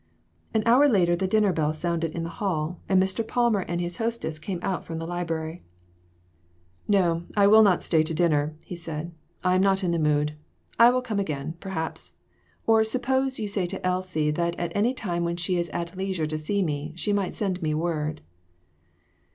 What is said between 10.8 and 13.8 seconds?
will come again, perhaps; or, suppose you say